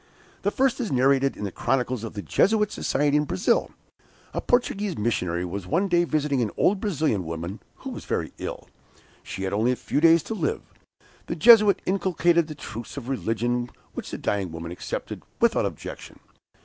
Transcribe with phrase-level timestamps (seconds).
[0.41, 3.69] "The first is narrated in the chronicles of the Jesuit Society in Brazil.
[4.33, 8.67] A Portuguese missionary was one day visiting an old Brazilian woman who was very ill.
[9.21, 10.63] She had only a few days to live.
[11.27, 16.17] The Jesuit inculcated the truths of religion, which the dying woman accepted, without objection.